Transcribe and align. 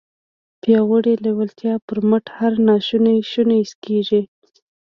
د 0.03 0.03
پياوړې 0.61 1.13
لېوالتیا 1.23 1.73
پر 1.87 1.99
مټ 2.09 2.25
هر 2.37 2.53
ناشونی 2.67 3.17
شونی 3.31 3.61
کېږي. 3.83 4.21